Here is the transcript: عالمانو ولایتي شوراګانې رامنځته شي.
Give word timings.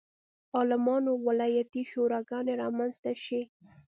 عالمانو 0.57 1.11
ولایتي 1.27 1.81
شوراګانې 1.91 2.53
رامنځته 2.61 3.11
شي. 3.23 3.41